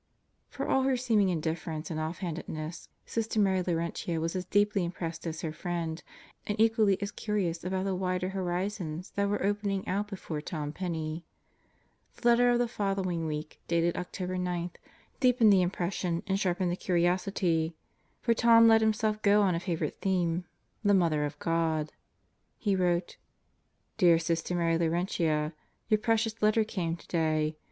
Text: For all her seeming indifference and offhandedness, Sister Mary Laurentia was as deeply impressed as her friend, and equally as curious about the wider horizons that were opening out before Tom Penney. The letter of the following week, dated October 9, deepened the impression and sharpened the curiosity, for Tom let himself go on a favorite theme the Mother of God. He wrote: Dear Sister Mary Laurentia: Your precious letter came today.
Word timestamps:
For 0.49 0.67
all 0.67 0.81
her 0.81 0.97
seeming 0.97 1.29
indifference 1.29 1.91
and 1.91 1.99
offhandedness, 1.99 2.89
Sister 3.05 3.39
Mary 3.39 3.61
Laurentia 3.61 4.19
was 4.19 4.35
as 4.35 4.45
deeply 4.45 4.83
impressed 4.83 5.27
as 5.27 5.41
her 5.41 5.53
friend, 5.53 6.01
and 6.47 6.59
equally 6.59 6.99
as 7.03 7.11
curious 7.11 7.63
about 7.63 7.85
the 7.85 7.93
wider 7.93 8.29
horizons 8.29 9.11
that 9.11 9.29
were 9.29 9.43
opening 9.43 9.87
out 9.87 10.07
before 10.07 10.41
Tom 10.41 10.71
Penney. 10.73 11.23
The 12.15 12.27
letter 12.27 12.49
of 12.49 12.57
the 12.57 12.67
following 12.67 13.27
week, 13.27 13.59
dated 13.67 13.95
October 13.95 14.39
9, 14.39 14.71
deepened 15.19 15.53
the 15.53 15.61
impression 15.61 16.23
and 16.25 16.39
sharpened 16.39 16.71
the 16.71 16.75
curiosity, 16.75 17.75
for 18.23 18.33
Tom 18.33 18.67
let 18.67 18.81
himself 18.81 19.21
go 19.21 19.43
on 19.43 19.53
a 19.53 19.59
favorite 19.59 19.99
theme 20.01 20.45
the 20.83 20.95
Mother 20.95 21.25
of 21.25 21.37
God. 21.37 21.91
He 22.57 22.75
wrote: 22.75 23.17
Dear 23.99 24.17
Sister 24.17 24.55
Mary 24.55 24.79
Laurentia: 24.79 25.53
Your 25.89 25.99
precious 25.99 26.41
letter 26.41 26.63
came 26.63 26.95
today. 26.95 27.55